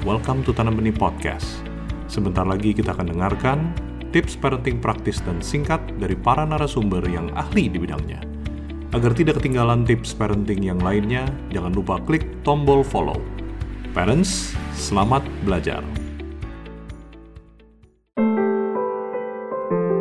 [0.00, 1.60] welcome to Tanam Benih Podcast.
[2.08, 3.58] Sebentar lagi kita akan dengarkan
[4.16, 8.24] tips parenting praktis dan singkat dari para narasumber yang ahli di bidangnya.
[8.96, 13.20] Agar tidak ketinggalan tips parenting yang lainnya, jangan lupa klik tombol follow.
[13.92, 15.84] Parents, selamat belajar.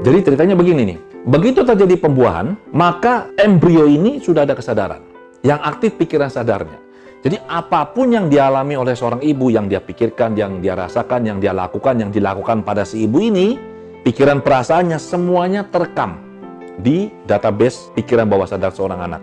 [0.00, 5.02] Jadi ceritanya begini nih, begitu terjadi pembuahan, maka embrio ini sudah ada kesadaran.
[5.42, 6.89] Yang aktif pikiran sadarnya.
[7.20, 11.36] Jadi apa pun yang dialami oleh seorang ibu, yang dia pikirkan, yang dia rasakan, yang
[11.36, 13.60] dia lakukan, yang dilakukan pada si ibu ini,
[14.00, 16.16] pikiran perasaannya semuanya terekam
[16.80, 19.20] di database pikiran bawah sadar seorang anak.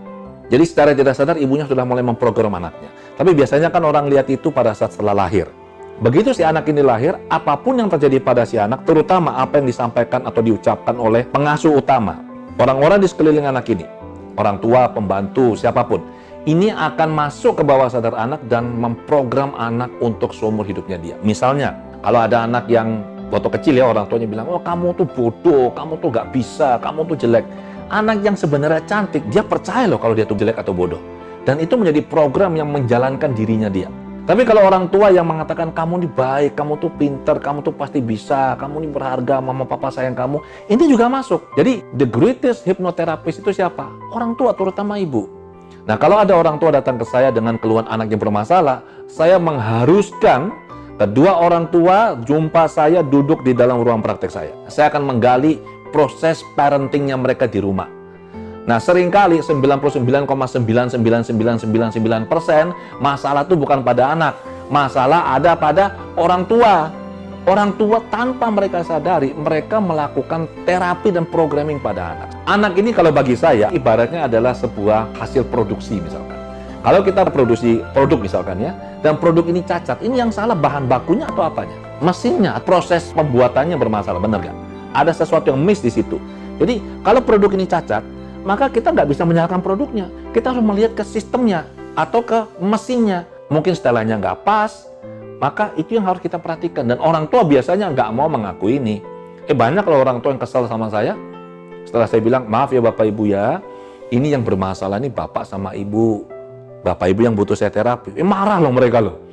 [0.48, 2.94] Jadi secara tidak sadar ibunya sudah mulai memprogram anaknya.
[3.18, 5.49] Tapi biasanya kan orang lihat itu pada saat setelah lahir.
[5.98, 9.66] Begitu si anak ini lahir, apa pun yang terjadi pada si anak, terutama apa yang
[9.66, 12.21] disampaikan atau diucapkan oleh pengasuh utama,
[12.62, 13.90] orang-orang di sekeliling anak ini,
[14.38, 16.05] orang tua, pembantu, siapa pun,
[16.47, 21.15] ini akan masuk ke bawah sadar anak dan memprogram anak untuk seumur hidupnya dia.
[21.20, 25.76] Misalnya, kalau ada anak yang waktu kecil ya orang tuanya bilang, oh kamu tuh bodoh,
[25.76, 27.45] kamu tuh gak bisa, kamu tuh jelek.
[27.91, 31.04] Anak yang sebenarnya cantik, dia percaya loh kalau dia tuh jelek atau bodoh.
[31.43, 33.91] Dan itu menjadi program yang menjalankan dirinya dia.
[34.27, 38.04] Tapi kalau orang tua yang mengatakan kamu ini baik, kamu tuh pinter, kamu tuh pasti
[38.04, 41.55] bisa, kamu ini berharga, mama papa sayang kamu, ini juga masuk.
[41.55, 43.87] Jadi the greatest hypnotherapist itu siapa?
[44.11, 45.37] Orang tua, terutama ibu.
[45.87, 50.51] Nah kalau ada orang tua datang ke saya dengan keluhan anak yang bermasalah, saya mengharuskan
[50.99, 54.54] kedua orang tua jumpa saya duduk di dalam ruang praktek saya.
[54.68, 55.63] Saya akan menggali
[55.95, 57.88] proses parentingnya mereka di rumah.
[58.68, 60.99] Nah, sering kali 99,99999%
[62.99, 64.35] masalah itu bukan pada anak,
[64.68, 66.91] masalah ada pada orang tua.
[67.47, 72.37] Orang tua tanpa mereka sadari, mereka melakukan terapi dan programming pada anak.
[72.47, 76.40] Anak ini kalau bagi saya ibaratnya adalah sebuah hasil produksi misalkan.
[76.79, 78.72] Kalau kita produksi produk misalkan ya,
[79.03, 81.75] dan produk ini cacat, ini yang salah bahan bakunya atau apanya?
[82.00, 84.56] Mesinnya, proses pembuatannya bermasalah, benar nggak?
[84.95, 86.23] Ada sesuatu yang miss di situ.
[86.55, 87.99] Jadi kalau produk ini cacat,
[88.47, 90.07] maka kita nggak bisa menyalahkan produknya.
[90.31, 91.67] Kita harus melihat ke sistemnya
[91.99, 93.27] atau ke mesinnya.
[93.51, 94.88] Mungkin setelannya nggak pas,
[95.43, 96.88] maka itu yang harus kita perhatikan.
[96.88, 99.03] Dan orang tua biasanya nggak mau mengakui ini.
[99.51, 101.11] Eh banyak kalau orang tua yang kesal sama saya,
[101.87, 103.63] setelah saya bilang, maaf ya Bapak Ibu ya,
[104.11, 106.35] ini yang bermasalah ini Bapak sama Ibu.
[106.83, 108.11] Bapak Ibu yang butuh saya terapi.
[108.19, 109.23] Eh marah loh mereka loh.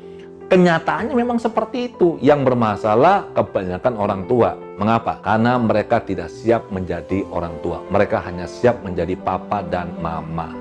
[0.47, 2.15] Kenyataannya memang seperti itu.
[2.22, 4.54] Yang bermasalah kebanyakan orang tua.
[4.78, 5.19] Mengapa?
[5.19, 7.82] Karena mereka tidak siap menjadi orang tua.
[7.91, 10.54] Mereka hanya siap menjadi papa dan mama.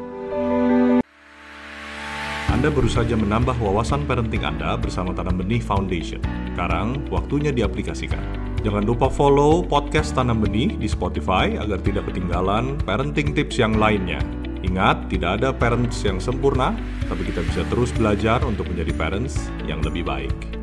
[2.49, 6.21] Anda baru saja menambah wawasan parenting Anda bersama Tanam Benih Foundation.
[6.53, 8.42] Sekarang, waktunya diaplikasikan.
[8.63, 14.23] Jangan lupa follow podcast Tanam Benih di Spotify agar tidak ketinggalan parenting tips yang lainnya.
[14.63, 16.71] Ingat, tidak ada parents yang sempurna,
[17.11, 20.62] tapi kita bisa terus belajar untuk menjadi parents yang lebih baik.